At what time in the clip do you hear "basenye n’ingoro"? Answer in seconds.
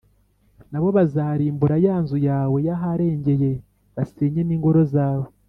3.95-4.81